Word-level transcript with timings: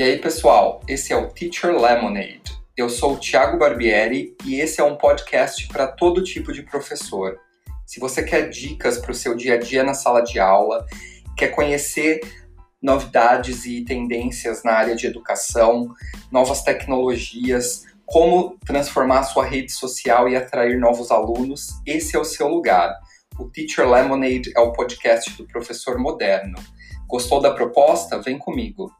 E 0.00 0.02
aí, 0.02 0.16
pessoal, 0.16 0.80
esse 0.88 1.12
é 1.12 1.16
o 1.18 1.28
Teacher 1.28 1.78
Lemonade. 1.78 2.58
Eu 2.74 2.88
sou 2.88 3.12
o 3.12 3.18
Thiago 3.18 3.58
Barbieri 3.58 4.34
e 4.46 4.58
esse 4.58 4.80
é 4.80 4.82
um 4.82 4.96
podcast 4.96 5.68
para 5.68 5.86
todo 5.86 6.24
tipo 6.24 6.54
de 6.54 6.62
professor. 6.62 7.38
Se 7.84 8.00
você 8.00 8.22
quer 8.22 8.48
dicas 8.48 8.96
para 8.96 9.10
o 9.10 9.14
seu 9.14 9.36
dia 9.36 9.56
a 9.56 9.58
dia 9.58 9.84
na 9.84 9.92
sala 9.92 10.22
de 10.22 10.40
aula, 10.40 10.86
quer 11.36 11.48
conhecer 11.48 12.18
novidades 12.80 13.66
e 13.66 13.84
tendências 13.84 14.62
na 14.64 14.72
área 14.72 14.96
de 14.96 15.06
educação, 15.06 15.94
novas 16.32 16.62
tecnologias, 16.62 17.84
como 18.06 18.56
transformar 18.64 19.24
sua 19.24 19.44
rede 19.44 19.70
social 19.70 20.30
e 20.30 20.34
atrair 20.34 20.80
novos 20.80 21.10
alunos, 21.10 21.78
esse 21.84 22.16
é 22.16 22.18
o 22.18 22.24
seu 22.24 22.48
lugar. 22.48 22.98
O 23.38 23.50
Teacher 23.50 23.86
Lemonade 23.86 24.50
é 24.56 24.60
o 24.60 24.72
podcast 24.72 25.30
do 25.36 25.46
professor 25.46 25.98
moderno. 25.98 26.58
Gostou 27.06 27.38
da 27.38 27.50
proposta? 27.50 28.18
Vem 28.18 28.38
comigo. 28.38 28.90